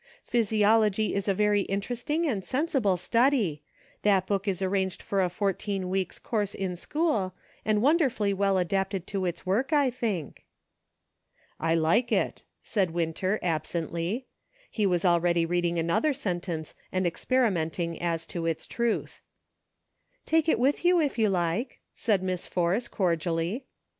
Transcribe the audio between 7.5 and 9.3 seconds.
and wonderfully well adapted to